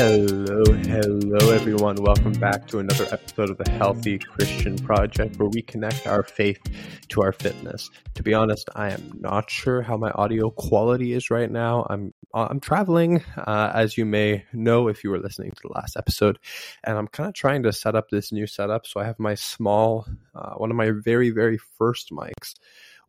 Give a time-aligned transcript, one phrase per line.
[0.00, 1.96] Hello, hello, everyone.
[1.96, 6.58] Welcome back to another episode of the Healthy Christian Project, where we connect our faith
[7.10, 7.90] to our fitness.
[8.14, 11.86] To be honest, I am not sure how my audio quality is right now.
[11.90, 15.98] I'm I'm traveling, uh, as you may know if you were listening to the last
[15.98, 16.38] episode,
[16.82, 18.86] and I'm kind of trying to set up this new setup.
[18.86, 22.54] So I have my small, uh, one of my very very first mics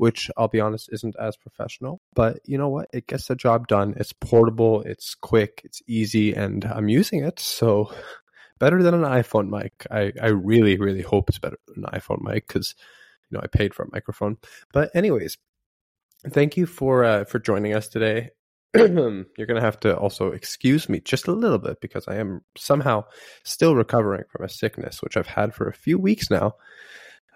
[0.01, 2.01] which I'll be honest isn't as professional.
[2.15, 2.89] But you know what?
[2.91, 3.93] It gets the job done.
[3.97, 7.39] It's portable, it's quick, it's easy, and I'm using it.
[7.39, 7.93] So
[8.59, 9.85] better than an iPhone mic.
[9.91, 12.73] I, I really, really hope it's better than an iPhone mic because
[13.29, 14.37] you know I paid for a microphone.
[14.73, 15.37] But anyways,
[16.31, 18.31] thank you for uh, for joining us today.
[18.75, 23.03] You're gonna have to also excuse me just a little bit because I am somehow
[23.43, 26.55] still recovering from a sickness which I've had for a few weeks now.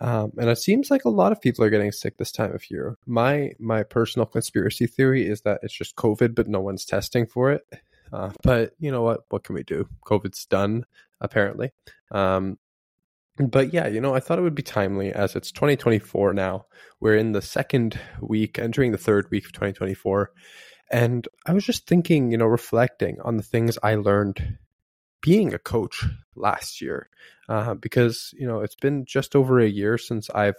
[0.02, 2.70] Um, and it seems like a lot of people are getting sick this time of
[2.70, 2.98] year.
[3.06, 7.52] My my personal conspiracy theory is that it's just COVID, but no one's testing for
[7.52, 7.66] it.
[8.12, 9.22] Uh, but you know what?
[9.30, 9.88] What can we do?
[10.06, 10.86] COVID's done,
[11.22, 11.72] apparently.
[12.12, 12.58] Um,
[13.38, 16.66] but yeah, you know, I thought it would be timely as it's 2024 now.
[17.00, 20.32] We're in the second week, entering the third week of 2024.
[20.92, 24.58] And I was just thinking, you know, reflecting on the things I learned
[25.22, 27.10] being a coach last year
[27.50, 30.58] uh, because you know it's been just over a year since I've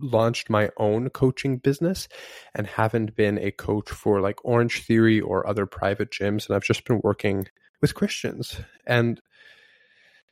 [0.00, 2.08] launched my own coaching business
[2.54, 6.64] and haven't been a coach for like Orange Theory or other private gyms and I've
[6.64, 7.48] just been working
[7.80, 8.60] with Christians.
[8.86, 9.20] And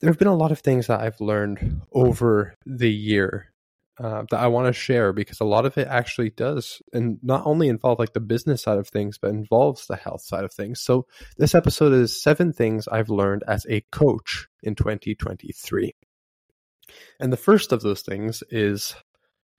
[0.01, 3.53] there have been a lot of things that I've learned over the year
[3.99, 7.47] uh, that I want to share because a lot of it actually does, and not
[7.47, 10.81] only involve like the business side of things, but involves the health side of things.
[10.81, 11.07] So
[11.39, 15.95] this episode is seven things I've learned as a coach in 2023.
[17.21, 18.95] And the first of those things is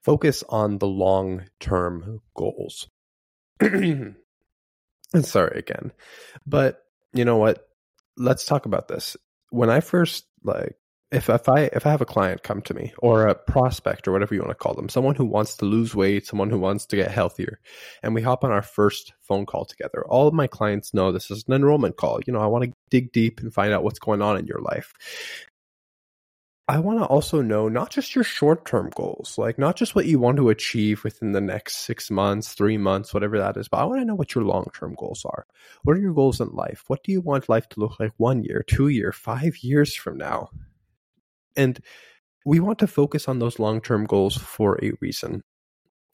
[0.03, 2.87] focus on the long term goals.
[3.59, 4.15] And
[5.23, 5.91] sorry again.
[6.45, 6.83] But
[7.13, 7.67] you know what?
[8.17, 9.17] Let's talk about this.
[9.49, 10.75] When I first like
[11.11, 14.11] if if I if I have a client come to me or a prospect or
[14.11, 16.85] whatever you want to call them, someone who wants to lose weight, someone who wants
[16.87, 17.59] to get healthier,
[18.03, 21.31] and we hop on our first phone call together, all of my clients know this
[21.31, 22.19] is an enrollment call.
[22.27, 24.59] You know, I want to dig deep and find out what's going on in your
[24.59, 24.93] life.
[26.69, 30.05] I want to also know not just your short term goals, like not just what
[30.05, 33.77] you want to achieve within the next six months, three months, whatever that is, but
[33.77, 35.45] I want to know what your long term goals are.
[35.83, 36.83] What are your goals in life?
[36.87, 40.17] What do you want life to look like one year, two year, five years from
[40.17, 40.49] now?
[41.57, 41.79] And
[42.45, 45.41] we want to focus on those long term goals for a reason.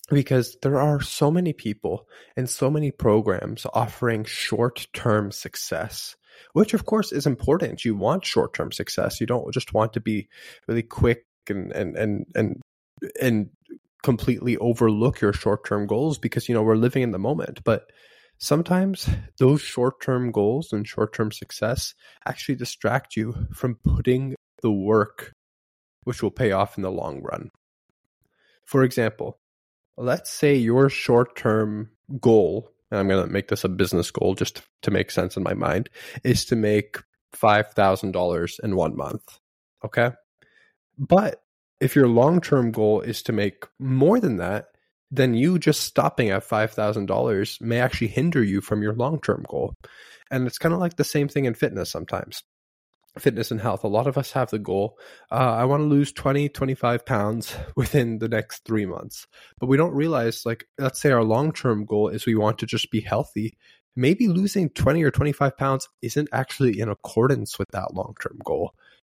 [0.10, 6.16] Because there are so many people and so many programs offering short term success,
[6.54, 7.86] which of course is important.
[7.86, 9.22] You want short term success.
[9.22, 10.28] You don't just want to be
[10.68, 12.62] really quick and, and, and, and,
[13.22, 13.50] and
[14.04, 17.64] completely overlook your short term goals because, you know, we're living in the moment.
[17.64, 17.86] But
[18.40, 21.94] sometimes those short term goals and short term success
[22.26, 25.34] actually distract you from putting the work
[26.06, 27.52] which will pay off in the long run.
[28.66, 29.40] For example,
[29.98, 34.36] let's say your short term goal, and I'm going to make this a business goal
[34.36, 35.90] just to make sense in my mind,
[36.24, 36.98] is to make
[37.36, 39.40] $5,000 in one month.
[39.86, 40.12] Okay.
[40.98, 41.44] But
[41.80, 44.68] if your long term goal is to make more than that,
[45.12, 49.74] then you just stopping at $5,000 may actually hinder you from your long term goal.
[50.32, 52.44] And it's kind of like the same thing in fitness sometimes
[53.20, 54.98] fitness and health a lot of us have the goal
[55.32, 59.28] uh, i want to lose 20 25 pounds within the next three months.
[59.60, 62.92] But we don't realize like let's say our long-term goal is we want to just
[62.92, 63.58] be healthy.
[63.96, 68.74] Maybe losing 20 or 25 pounds isn't actually in accordance with that long-term goal.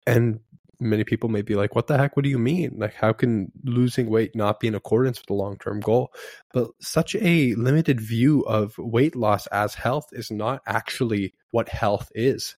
[0.06, 0.40] And
[0.78, 2.16] many people may be like what the heck?
[2.16, 2.76] What do you mean?
[2.78, 6.12] Like how can losing weight not be in accordance with the long-term goal?
[6.52, 12.10] But such a limited view of weight loss as health is not actually what health
[12.14, 12.56] is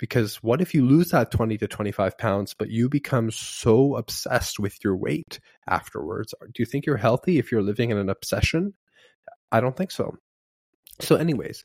[0.00, 4.58] because what if you lose that 20 to 25 pounds, but you become so obsessed
[4.58, 5.38] with your weight
[5.68, 6.34] afterwards?
[6.40, 8.72] Do you think you're healthy if you're living in an obsession?
[9.52, 10.16] I don't think so.
[11.00, 11.64] So, anyways,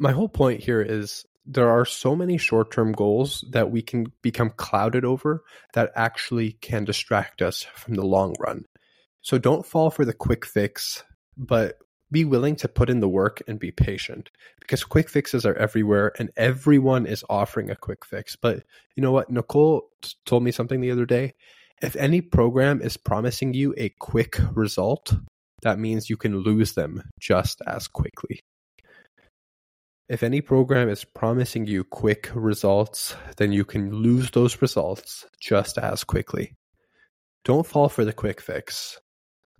[0.00, 4.06] my whole point here is there are so many short term goals that we can
[4.20, 8.64] become clouded over that actually can distract us from the long run.
[9.20, 11.04] So, don't fall for the quick fix,
[11.36, 11.76] but
[12.10, 14.30] be willing to put in the work and be patient
[14.60, 18.36] because quick fixes are everywhere and everyone is offering a quick fix.
[18.36, 18.64] But
[18.96, 19.30] you know what?
[19.30, 19.88] Nicole
[20.26, 21.34] told me something the other day.
[21.82, 25.14] If any program is promising you a quick result,
[25.62, 28.40] that means you can lose them just as quickly.
[30.08, 35.78] If any program is promising you quick results, then you can lose those results just
[35.78, 36.54] as quickly.
[37.44, 38.98] Don't fall for the quick fix.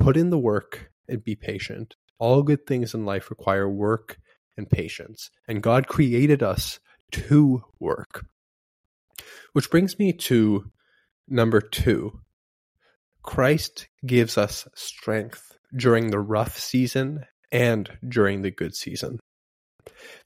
[0.00, 1.94] Put in the work and be patient.
[2.20, 4.18] All good things in life require work
[4.56, 5.30] and patience.
[5.48, 6.78] And God created us
[7.12, 8.26] to work.
[9.52, 10.70] Which brings me to
[11.26, 12.20] number two
[13.22, 19.18] Christ gives us strength during the rough season and during the good season.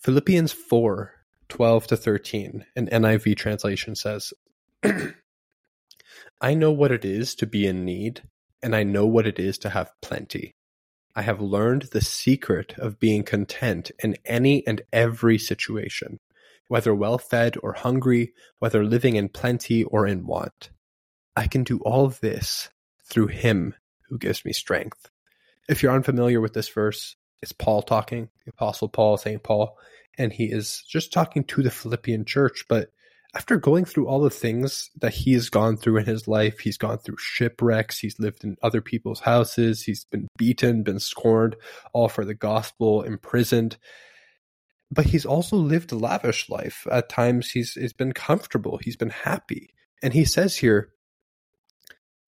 [0.01, 1.13] Philippians 4
[1.49, 4.33] 12 to 13, an NIV translation says,
[6.41, 8.23] I know what it is to be in need,
[8.63, 10.55] and I know what it is to have plenty.
[11.17, 16.19] I have learned the secret of being content in any and every situation,
[16.69, 20.71] whether well fed or hungry, whether living in plenty or in want.
[21.37, 22.69] I can do all this
[23.05, 23.75] through him
[24.09, 25.11] who gives me strength.
[25.69, 29.43] If you're unfamiliar with this verse, it's Paul talking, the Apostle Paul, St.
[29.43, 29.77] Paul,
[30.19, 32.65] and he is just talking to the Philippian church.
[32.69, 32.91] But
[33.35, 36.79] after going through all the things that he has gone through in his life, he's
[36.79, 41.57] gone through shipwrecks, he's lived in other people's houses, he's been beaten, been scorned,
[41.93, 43.77] all for the gospel, imprisoned.
[44.91, 46.87] But he's also lived a lavish life.
[46.91, 49.75] At times, he's, he's been comfortable, he's been happy.
[50.03, 50.91] And he says here,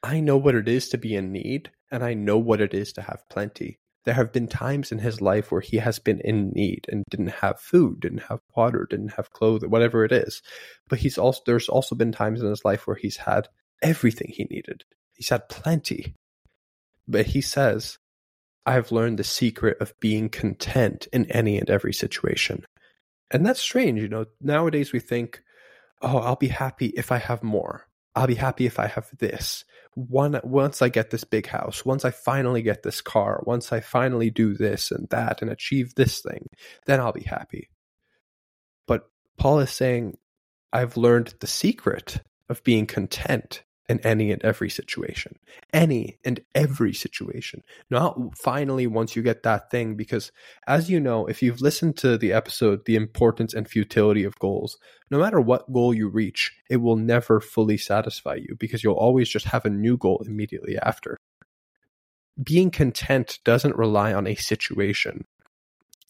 [0.03, 2.93] I know what it is to be in need, and I know what it is
[2.94, 3.79] to have plenty.
[4.06, 7.41] There have been times in his life where he has been in need and didn't
[7.43, 10.43] have food, didn't have water, didn't have clothing, whatever it is.
[10.88, 13.49] But he's also there's also been times in his life where he's had
[13.82, 14.85] everything he needed.
[15.12, 16.14] He's had plenty.
[17.08, 17.99] But he says,
[18.64, 22.64] I have learned the secret of being content in any and every situation.
[23.32, 24.26] And that's strange, you know.
[24.41, 25.43] Nowadays we think,
[26.00, 27.88] oh, I'll be happy if I have more.
[28.16, 29.64] I'll be happy if I have this.
[29.94, 33.80] One once I get this big house, once I finally get this car, once I
[33.80, 36.48] finally do this and that and achieve this thing,
[36.86, 37.68] then I'll be happy.
[38.86, 40.16] But Paul is saying,
[40.72, 45.38] I've learned the secret of being content in any and every situation.
[45.72, 47.62] Any and every situation.
[47.90, 50.32] Not finally once you get that thing, because
[50.66, 54.78] as you know, if you've listened to the episode, The Importance and Futility of Goals,
[55.10, 59.28] no matter what goal you reach, it will never fully satisfy you because you'll always
[59.28, 61.16] just have a new goal immediately after.
[62.42, 65.24] Being content doesn't rely on a situation.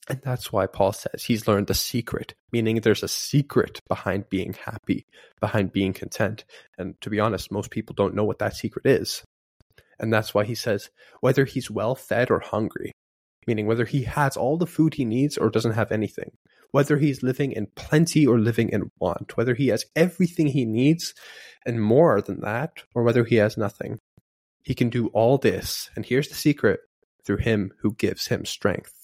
[0.09, 4.53] And that's why Paul says he's learned the secret, meaning there's a secret behind being
[4.53, 5.07] happy,
[5.41, 6.45] behind being content.
[6.79, 9.25] And to be honest, most people don't know what that secret is.
[9.99, 12.93] And that's why he says whether he's well fed or hungry,
[13.47, 16.31] meaning whether he has all the food he needs or doesn't have anything,
[16.71, 21.15] whether he's living in plenty or living in want, whether he has everything he needs
[21.65, 23.99] and more than that, or whether he has nothing.
[24.63, 26.81] He can do all this, and here's the secret
[27.25, 28.96] through him who gives him strength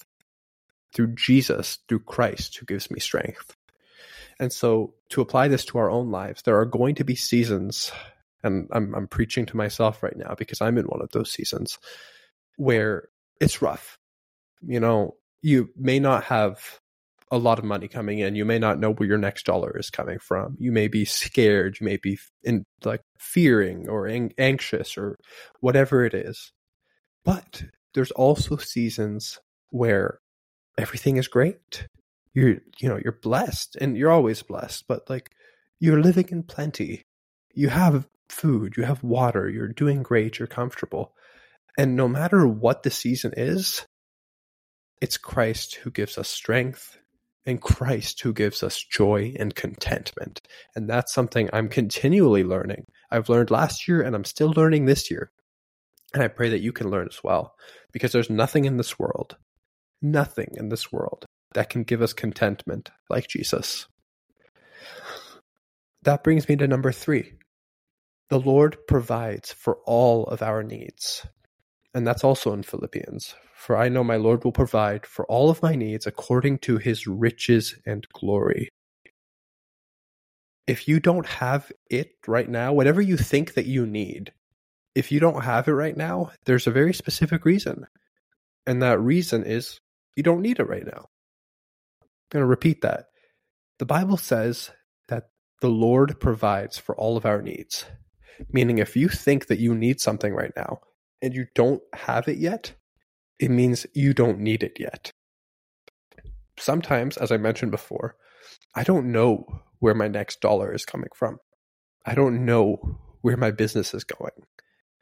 [0.93, 3.57] through Jesus, through Christ, who gives me strength.
[4.39, 7.93] And so, to apply this to our own lives, there are going to be seasons,
[8.43, 11.79] and I'm, I'm preaching to myself right now because I'm in one of those seasons
[12.57, 13.09] where
[13.41, 13.99] it's rough.
[14.63, 16.81] You know, you may not have
[17.33, 18.37] a lot of money coming in.
[18.37, 20.57] You may not know where your next dollar is coming from.
[20.59, 21.79] You may be scared.
[21.81, 25.19] You may be in like fearing or ang- anxious or
[25.61, 26.53] whatever it is.
[27.25, 29.39] But there's also seasons
[29.71, 30.21] where
[30.79, 31.87] everything is great.
[32.35, 35.31] You're you know, you're blessed and you're always blessed, but like
[35.81, 37.03] you're living in plenty.
[37.55, 41.13] You have food, you have water, you're doing great, you're comfortable.
[41.77, 43.87] And no matter what the season is,
[45.01, 46.99] it's Christ who gives us strength
[47.45, 50.41] and Christ who gives us joy and contentment.
[50.77, 52.87] And that's something I'm continually learning.
[53.11, 55.31] I've learned last year and I'm still learning this year.
[56.15, 57.55] And I pray that you can learn as well
[57.91, 59.37] because there's nothing in this world
[60.03, 63.87] nothing in this world that can give us contentment like Jesus.
[66.03, 67.35] That brings me to number three.
[68.31, 71.27] The Lord provides for all of our needs.
[71.95, 73.35] And that's also in Philippians.
[73.55, 77.07] For I know my Lord will provide for all of my needs according to his
[77.07, 78.69] riches and glory.
[80.67, 84.33] If you don't have it right now, whatever you think that you need,
[84.95, 87.87] if you don't have it right now, there's a very specific reason.
[88.67, 89.79] And that reason is
[90.17, 91.09] you don't need it right now.
[92.01, 93.07] I'm going to repeat that.
[93.79, 94.71] The Bible says
[95.09, 97.85] that the Lord provides for all of our needs.
[98.51, 100.81] Meaning, if you think that you need something right now
[101.21, 102.75] and you don't have it yet,
[103.39, 105.13] it means you don't need it yet.
[106.59, 108.17] Sometimes, as I mentioned before,
[108.75, 111.39] I don't know where my next dollar is coming from.
[112.07, 114.47] I don't know where my business is going.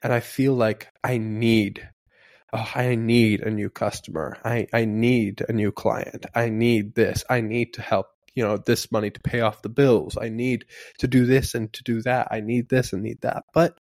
[0.03, 1.89] And I feel like I need
[2.53, 4.39] oh, I need a new customer.
[4.45, 6.27] I, I need a new client.
[6.35, 7.25] I need this.
[7.29, 10.17] I need to help, you know, this money to pay off the bills.
[10.21, 10.65] I need
[10.99, 12.29] to do this and to do that.
[12.31, 13.45] I need this and need that.
[13.53, 13.79] But,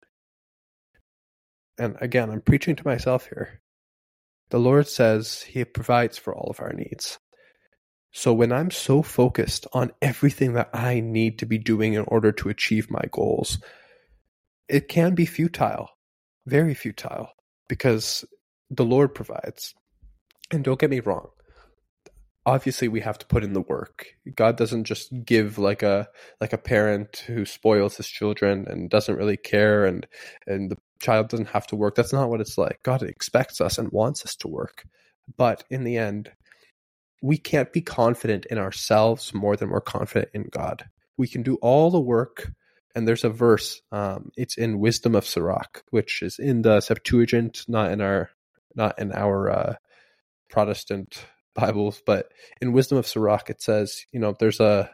[1.77, 3.61] and again, I'm preaching to myself here.
[4.49, 7.19] The Lord says He provides for all of our needs.
[8.11, 12.31] So when I'm so focused on everything that I need to be doing in order
[12.31, 13.59] to achieve my goals,
[14.69, 15.89] it can be futile,
[16.45, 17.31] very futile,
[17.67, 18.23] because
[18.69, 19.73] the Lord provides.
[20.51, 21.29] And don't get me wrong,
[22.45, 24.07] obviously we have to put in the work.
[24.35, 26.07] God doesn't just give like a
[26.39, 30.07] like a parent who spoils his children and doesn't really care and
[30.45, 31.95] and the child doesn't have to work.
[31.95, 32.79] That's not what it's like.
[32.83, 34.85] God expects us and wants us to work.
[35.37, 36.31] But in the end,
[37.21, 40.85] we can't be confident in ourselves more than we're confident in God.
[41.17, 42.51] We can do all the work.
[42.93, 47.65] And there's a verse, um, it's in Wisdom of Sirach, which is in the Septuagint,
[47.67, 48.29] not in our,
[48.75, 49.73] not in our uh,
[50.49, 52.27] Protestant Bibles, but
[52.61, 54.89] in Wisdom of Sirach, it says, you know, there's a,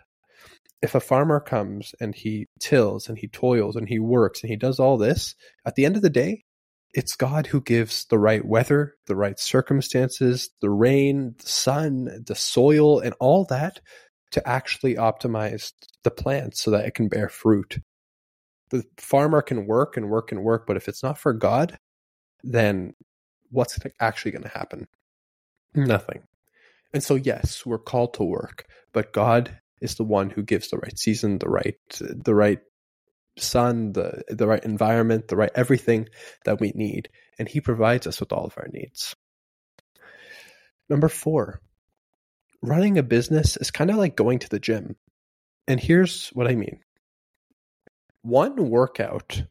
[0.81, 4.55] if a farmer comes and he tills and he toils and he works and he
[4.55, 5.35] does all this,
[5.65, 6.43] at the end of the day,
[6.93, 12.35] it's God who gives the right weather, the right circumstances, the rain, the sun, the
[12.35, 13.79] soil, and all that
[14.31, 15.71] to actually optimize
[16.03, 17.79] the plant so that it can bear fruit.
[18.71, 21.77] The farmer can work and work and work, but if it's not for God,
[22.43, 22.93] then
[23.51, 24.87] what's actually going to happen?
[25.75, 26.23] Nothing.
[26.93, 30.77] And so, yes, we're called to work, but God is the one who gives the
[30.77, 32.59] right season, the right, the right
[33.37, 36.07] sun, the the right environment, the right everything
[36.45, 39.15] that we need, and He provides us with all of our needs.
[40.89, 41.61] Number four,
[42.61, 44.97] running a business is kind of like going to the gym.
[45.67, 46.79] And here's what I mean.
[48.23, 49.43] One workout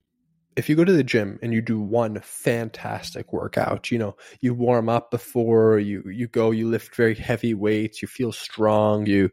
[0.61, 4.53] if you go to the gym and you do one fantastic workout, you know, you
[4.53, 9.31] warm up before you you go, you lift very heavy weights, you feel strong, you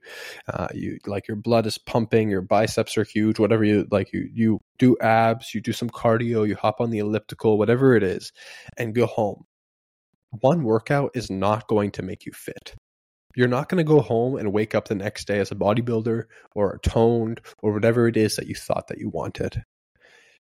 [0.47, 4.29] uh, you like your blood is pumping, your biceps are huge, whatever you like, you
[4.33, 8.31] you do abs, you do some cardio, you hop on the elliptical, whatever it is,
[8.77, 9.43] and go home.
[10.39, 12.73] One workout is not going to make you fit.
[13.35, 16.23] You're not going to go home and wake up the next day as a bodybuilder
[16.55, 19.61] or toned or whatever it is that you thought that you wanted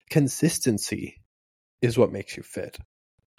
[0.09, 1.21] consistency
[1.81, 2.77] is what makes you fit.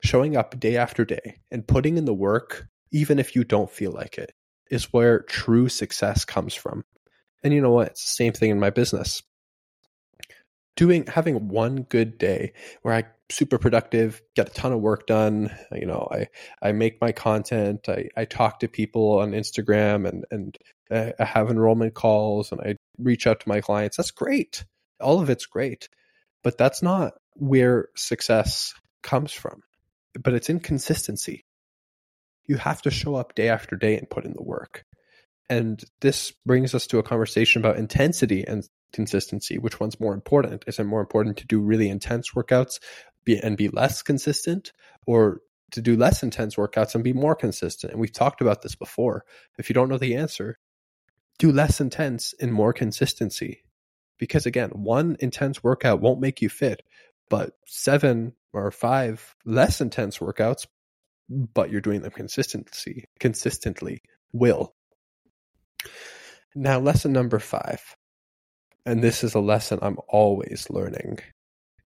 [0.03, 3.91] Showing up day after day and putting in the work, even if you don't feel
[3.93, 4.33] like it,
[4.71, 6.85] is where true success comes from.
[7.43, 7.89] And you know what?
[7.89, 9.23] It's the same thing in my business.
[10.77, 12.53] Doing having one good day
[12.83, 15.57] where I super productive, get a ton of work done.
[15.73, 16.29] You know, I
[16.63, 17.89] I make my content.
[17.89, 20.59] I I talk to people on Instagram and and
[20.91, 23.97] I have enrollment calls and I reach out to my clients.
[23.97, 24.65] That's great.
[25.01, 25.89] All of it's great.
[26.45, 29.63] But that's not where success comes from.
[30.23, 31.45] But it's inconsistency.
[32.47, 34.85] You have to show up day after day and put in the work.
[35.51, 39.59] And this brings us to a conversation about intensity and consistency.
[39.59, 40.65] Which one's more important?
[40.67, 42.79] Is it more important to do really intense workouts
[43.27, 44.73] and be less consistent,
[45.07, 45.41] or
[45.73, 47.93] to do less intense workouts and be more consistent?
[47.93, 49.25] And we've talked about this before.
[49.59, 50.59] If you don't know the answer,
[51.39, 53.63] do less intense and more consistency
[54.19, 56.83] because again, one intense workout won't make you fit,
[57.29, 60.67] but seven or five less intense workouts,
[61.29, 64.03] but you're doing them consistency consistently
[64.33, 64.75] will.
[66.55, 67.97] Now, lesson number five,
[68.87, 71.19] and this is a lesson I'm always learning.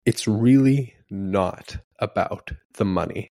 [0.05, 3.31] It's really not about the money.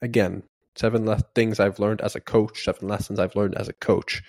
[0.00, 0.44] Again,
[0.76, 4.22] seven le- things I've learned as a coach, seven lessons I've learned as a coach.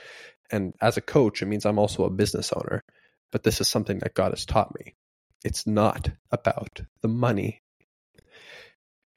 [0.51, 2.83] And as a coach, it means I'm also a business owner
[3.31, 4.95] but this is something that God has taught me.
[5.43, 7.61] It's not about the money.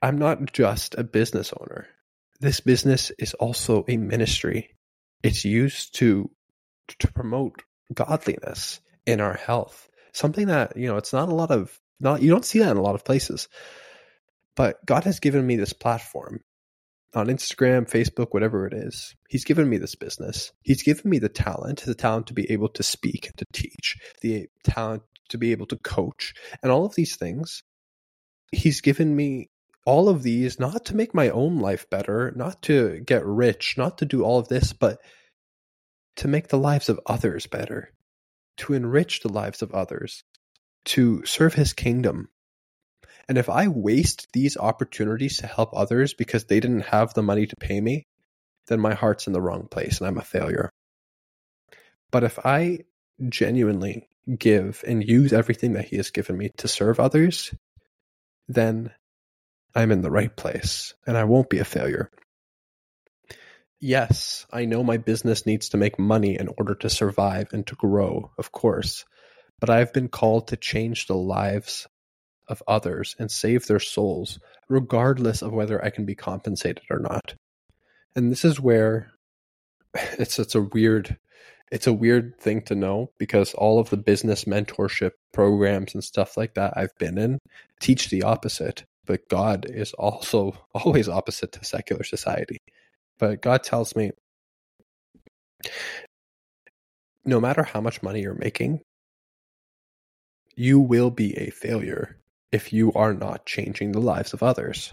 [0.02, 1.86] I'm not just a business owner.
[2.40, 4.70] This business is also a ministry.
[5.22, 6.30] It's used to
[6.98, 7.62] to promote
[7.92, 9.88] godliness in our health.
[10.12, 12.76] Something that, you know, it's not a lot of not you don't see that in
[12.76, 13.48] a lot of places.
[14.56, 16.40] But God has given me this platform
[17.14, 19.14] on Instagram, Facebook, whatever it is.
[19.28, 20.52] He's given me this business.
[20.62, 23.96] He's given me the talent, the talent to be able to speak and to teach,
[24.22, 27.62] the talent to be able to coach, and all of these things.
[28.52, 29.50] He's given me
[29.86, 33.98] all of these not to make my own life better, not to get rich, not
[33.98, 34.98] to do all of this, but
[36.16, 37.92] to make the lives of others better,
[38.58, 40.22] to enrich the lives of others,
[40.84, 42.28] to serve his kingdom,
[43.30, 47.46] and if I waste these opportunities to help others because they didn't have the money
[47.46, 48.08] to pay me,
[48.66, 50.68] then my heart's in the wrong place and I'm a failure.
[52.10, 52.80] But if I
[53.28, 57.54] genuinely give and use everything that He has given me to serve others,
[58.48, 58.90] then
[59.76, 62.10] I'm in the right place and I won't be a failure.
[63.78, 67.76] Yes, I know my business needs to make money in order to survive and to
[67.76, 69.04] grow, of course,
[69.60, 71.86] but I've been called to change the lives
[72.50, 74.38] of others and save their souls,
[74.68, 77.34] regardless of whether I can be compensated or not.
[78.14, 79.12] And this is where
[79.94, 81.16] it's it's a weird
[81.72, 86.36] it's a weird thing to know because all of the business mentorship programs and stuff
[86.36, 87.38] like that I've been in
[87.80, 88.84] teach the opposite.
[89.06, 92.58] But God is also always opposite to secular society.
[93.18, 94.10] But God tells me
[97.24, 98.80] no matter how much money you're making,
[100.56, 102.19] you will be a failure
[102.52, 104.92] if you are not changing the lives of others.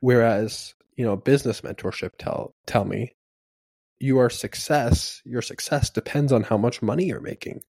[0.00, 3.14] Whereas, you know, business mentorship tell tell me
[3.98, 7.62] your success, your success depends on how much money you're making.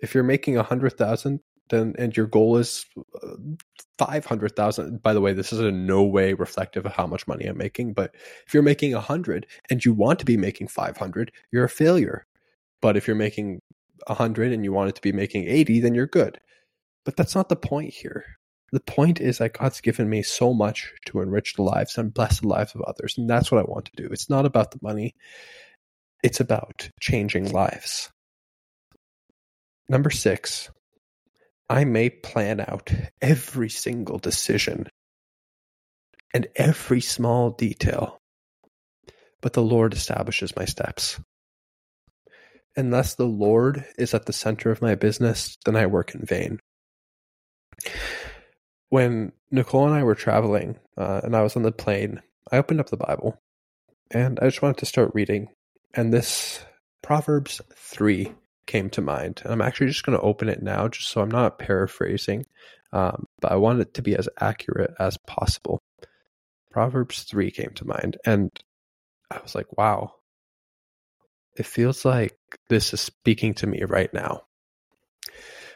[0.00, 1.40] If you're making a hundred thousand,
[1.70, 2.84] then and your goal is
[3.22, 3.36] uh,
[3.96, 5.02] five hundred thousand.
[5.02, 7.92] By the way, this is in no way reflective of how much money I'm making.
[7.92, 8.14] But
[8.46, 11.68] if you're making a hundred and you want to be making five hundred, you're a
[11.68, 12.26] failure.
[12.80, 13.60] But if you're making
[14.06, 16.40] a hundred and you want it to be making eighty, then you're good.
[17.08, 18.22] But that's not the point here.
[18.70, 22.40] The point is that God's given me so much to enrich the lives and bless
[22.40, 23.16] the lives of others.
[23.16, 24.10] And that's what I want to do.
[24.12, 25.14] It's not about the money.
[26.22, 28.10] It's about changing lives.
[29.88, 30.68] Number six,
[31.70, 34.86] I may plan out every single decision
[36.34, 38.18] and every small detail,
[39.40, 41.18] but the Lord establishes my steps.
[42.76, 46.60] Unless the Lord is at the center of my business, then I work in vain.
[48.88, 52.80] When Nicole and I were traveling uh, and I was on the plane, I opened
[52.80, 53.40] up the Bible
[54.10, 55.48] and I just wanted to start reading
[55.94, 56.64] and this
[57.02, 58.32] Proverbs 3
[58.66, 59.40] came to mind.
[59.42, 62.46] And I'm actually just going to open it now, just so I'm not paraphrasing,
[62.92, 65.80] um, but I want it to be as accurate as possible.
[66.70, 68.50] Proverbs 3 came to mind, and
[69.30, 70.12] I was like, wow,
[71.56, 72.36] it feels like
[72.68, 74.42] this is speaking to me right now.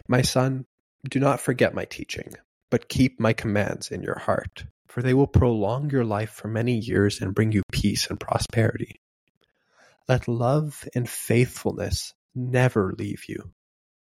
[0.06, 0.66] My son,
[1.08, 2.34] do not forget my teaching,
[2.70, 6.78] but keep my commands in your heart, for they will prolong your life for many
[6.78, 9.00] years and bring you peace and prosperity.
[10.08, 13.52] Let love and faithfulness never leave you.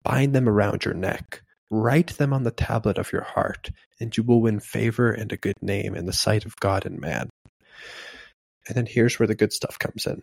[0.02, 1.42] Bind them around your neck.
[1.70, 5.36] Write them on the tablet of your heart, and you will win favor and a
[5.36, 7.28] good name in the sight of God and man.
[8.66, 10.22] And then here's where the good stuff comes in.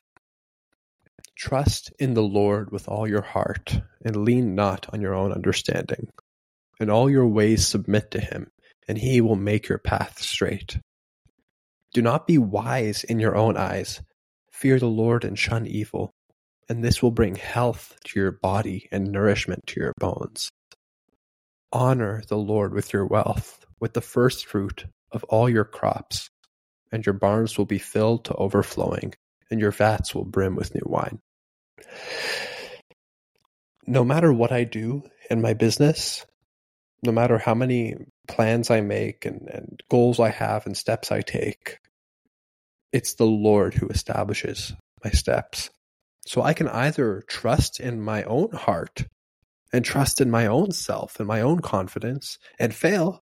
[1.38, 6.08] Trust in the Lord with all your heart, and lean not on your own understanding.
[6.80, 8.52] In all your ways submit to him,
[8.88, 10.78] and he will make your path straight.
[11.94, 14.02] Do not be wise in your own eyes.
[14.52, 16.12] Fear the Lord and shun evil,
[16.68, 20.50] and this will bring health to your body and nourishment to your bones.
[21.72, 26.30] Honor the Lord with your wealth, with the first fruit of all your crops,
[26.92, 29.14] and your barns will be filled to overflowing,
[29.50, 31.20] and your vats will brim with new wine.
[33.88, 36.26] No matter what I do in my business,
[37.06, 37.96] no matter how many
[38.28, 41.80] plans I make and, and goals I have and steps I take,
[42.92, 45.70] it's the Lord who establishes my steps.
[46.26, 49.06] So I can either trust in my own heart
[49.72, 53.22] and trust in my own self and my own confidence and fail,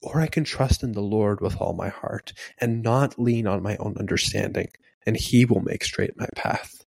[0.00, 3.62] or I can trust in the Lord with all my heart and not lean on
[3.62, 4.68] my own understanding,
[5.04, 6.84] and He will make straight my path.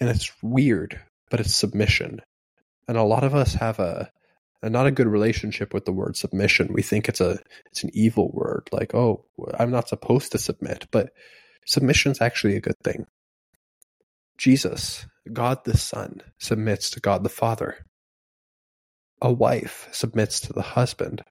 [0.00, 2.20] And it's weird, but it's submission.
[2.88, 4.10] And a lot of us have a
[4.62, 6.72] and not a good relationship with the word submission.
[6.72, 9.24] We think it's a it's an evil word, like oh,
[9.58, 11.10] I'm not supposed to submit, but
[11.66, 13.06] submission is actually a good thing.
[14.38, 17.84] Jesus, God the Son, submits to God the Father.
[19.20, 21.22] A wife submits to the husband,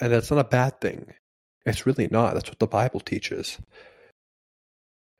[0.00, 1.14] and that's not a bad thing.
[1.64, 2.34] It's really not.
[2.34, 3.58] That's what the Bible teaches.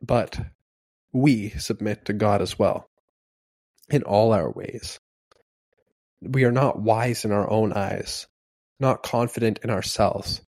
[0.02, 0.40] But
[1.12, 2.88] we submit to God as well
[3.90, 4.98] in all our ways.
[6.20, 8.26] We are not wise in our own eyes,
[8.78, 10.42] not confident in ourselves,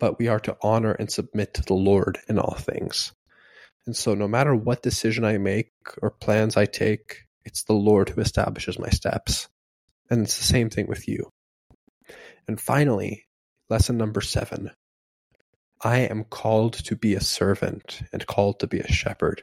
[0.00, 3.12] but we are to honor and submit to the Lord in all things.
[3.86, 8.08] And so, no matter what decision I make or plans I take, it's the Lord
[8.08, 9.48] who establishes my steps.
[10.10, 11.30] And it's the same thing with you.
[12.48, 13.24] And finally,
[13.68, 14.70] lesson number seven
[15.82, 19.42] I am called to be a servant and called to be a shepherd.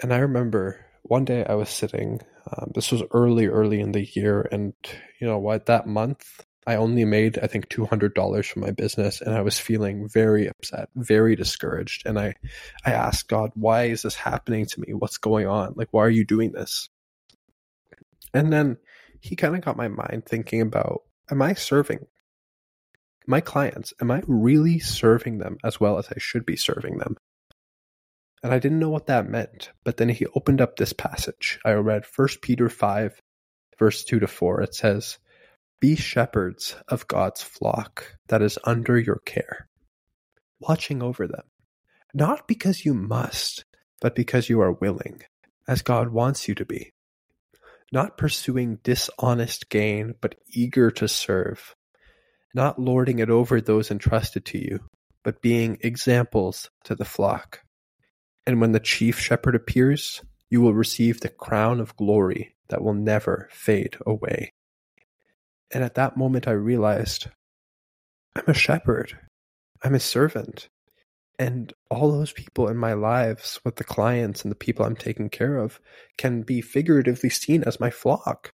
[0.00, 4.04] And I remember one day I was sitting um, this was early, early in the
[4.14, 4.72] year, and
[5.20, 5.66] you know what?
[5.66, 9.40] That month, I only made I think two hundred dollars from my business, and I
[9.40, 12.06] was feeling very upset, very discouraged.
[12.06, 12.34] And I,
[12.84, 14.94] I asked God, "Why is this happening to me?
[14.94, 15.74] What's going on?
[15.76, 16.88] Like, why are you doing this?"
[18.32, 18.76] And then
[19.20, 22.06] He kind of got my mind thinking about: Am I serving
[23.26, 23.92] my clients?
[24.00, 27.16] Am I really serving them as well as I should be serving them?
[28.42, 29.70] And I didn't know what that meant.
[29.84, 31.58] But then he opened up this passage.
[31.64, 33.20] I read 1 Peter 5,
[33.78, 34.62] verse 2 to 4.
[34.62, 35.18] It says,
[35.80, 39.68] Be shepherds of God's flock that is under your care,
[40.60, 41.44] watching over them,
[42.14, 43.64] not because you must,
[44.00, 45.22] but because you are willing,
[45.66, 46.92] as God wants you to be.
[47.92, 51.74] Not pursuing dishonest gain, but eager to serve.
[52.54, 54.80] Not lording it over those entrusted to you,
[55.22, 57.60] but being examples to the flock.
[58.46, 62.94] And when the chief shepherd appears, you will receive the crown of glory that will
[62.94, 64.52] never fade away.
[65.72, 67.26] And at that moment, I realized
[68.36, 69.18] I'm a shepherd,
[69.82, 70.68] I'm a servant.
[71.38, 75.28] And all those people in my lives, with the clients and the people I'm taking
[75.28, 75.80] care of,
[76.16, 78.52] can be figuratively seen as my flock.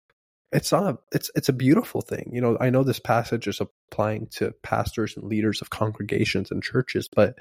[0.54, 2.30] It's not a, it's it's a beautiful thing.
[2.32, 6.64] You know, I know this passage is applying to pastors and leaders of congregations and
[6.64, 7.36] churches, but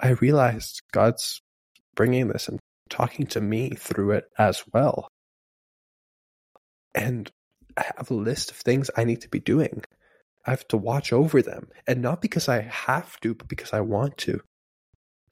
[0.00, 1.42] I realized God's
[1.98, 5.08] bringing this and talking to me through it as well.
[6.94, 7.28] And
[7.76, 9.82] I have a list of things I need to be doing.
[10.46, 11.66] I have to watch over them.
[11.88, 14.40] And not because I have to, but because I want to.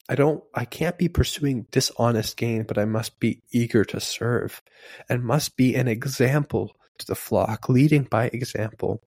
[0.09, 4.61] I don't, I can't be pursuing dishonest gain, but I must be eager to serve
[5.07, 9.01] and must be an example to the flock, leading by example.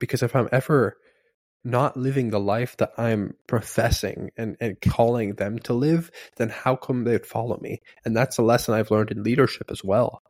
[0.00, 0.96] Because if I'm ever
[1.66, 6.76] not living the life that I'm professing and, and calling them to live, then how
[6.76, 7.80] come they'd follow me?
[8.04, 10.22] And that's a lesson I've learned in leadership as well.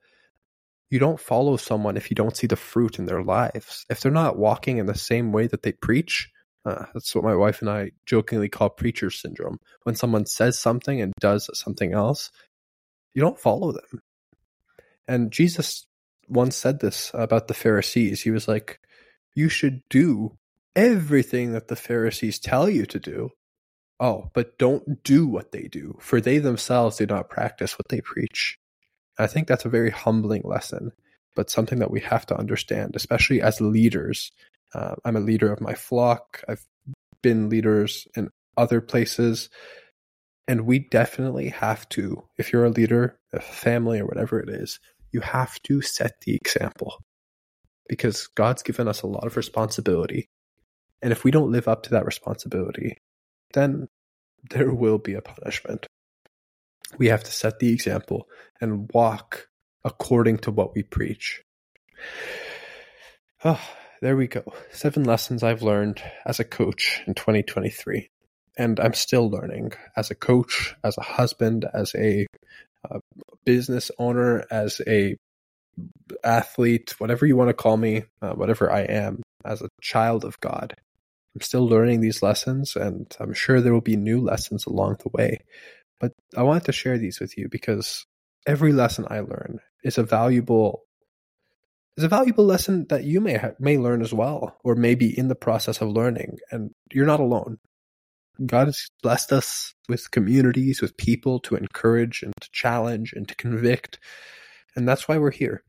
[0.89, 3.85] You don't follow someone if you don't see the fruit in their lives.
[3.91, 6.31] If they're not walking in the same way that they preach,
[6.65, 9.59] uh, that's what my wife and I jokingly call preacher syndrome.
[9.83, 12.31] When someone says something and does something else,
[13.15, 14.01] you don't follow them.
[15.07, 15.87] And Jesus
[16.29, 18.23] once said this about the Pharisees.
[18.23, 18.81] He was like,
[19.35, 20.37] You should do
[20.77, 23.31] everything that the Pharisees tell you to do.
[23.99, 28.03] Oh, but don't do what they do, for they themselves do not practice what they
[28.03, 28.59] preach.
[29.19, 30.93] I think that's a very humbling lesson,
[31.35, 34.31] but something that we have to understand, especially as leaders.
[34.75, 36.45] Uh, I'm a leader of my flock.
[36.47, 36.65] I've
[37.23, 39.49] been leaders in other places.
[40.47, 44.79] And we definitely have to, if you're a leader, a family, or whatever it is,
[45.11, 46.99] you have to set the example
[47.89, 50.29] because God's given us a lot of responsibility
[51.03, 52.99] and if we don't live up to that responsibility,
[53.53, 53.89] then
[54.51, 55.87] there will be a punishment.
[56.99, 58.29] We have to set the example
[58.61, 59.49] and walk
[59.85, 61.43] according to what we preach.
[63.45, 63.61] Oh,
[64.01, 64.43] there we go.
[64.73, 68.09] Seven lessons I've learned as a coach in 2023.
[68.59, 72.27] And I'm still learning as a coach, as a husband, as a
[72.91, 73.01] uh,
[73.45, 75.17] business owner, as a
[76.25, 80.41] athlete, whatever you want to call me, uh, whatever I am, as a child of
[80.41, 80.75] God.
[81.37, 85.11] I'm still learning these lessons, and I'm sure there will be new lessons along the
[85.13, 85.45] way.
[86.01, 88.07] But I wanted to share these with you because
[88.47, 90.85] every lesson I learn is a valuable
[91.99, 95.29] is a valuable lesson that you may ha- may learn as well, or maybe in
[95.29, 97.59] the process of learning, and you're not alone.
[98.47, 103.37] God has blessed us with communities, with people to encourage and to challenge and to
[103.37, 103.99] convict,
[104.75, 105.65] and that's why we're here.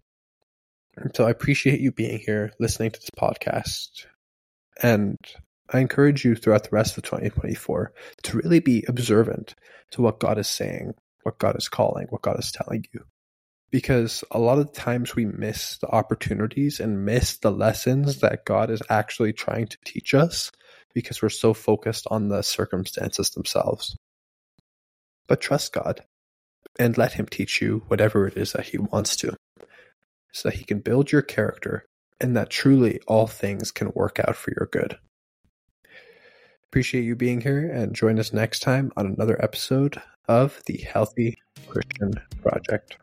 [0.95, 4.05] And so I appreciate you being here, listening to this podcast,
[4.81, 5.17] and
[5.69, 7.91] I encourage you throughout the rest of 2024
[8.23, 9.55] to really be observant
[9.91, 13.03] to what God is saying, what God is calling, what God is telling you.
[13.69, 18.69] Because a lot of times we miss the opportunities and miss the lessons that God
[18.69, 20.51] is actually trying to teach us
[20.93, 23.97] because we're so focused on the circumstances themselves.
[25.27, 26.05] But trust God
[26.79, 29.35] and let Him teach you whatever it is that He wants to,
[30.31, 31.85] so that He can build your character
[32.21, 34.97] and that truly all things can work out for your good.
[36.71, 41.37] Appreciate you being here and join us next time on another episode of the Healthy
[41.67, 42.97] Christian Project.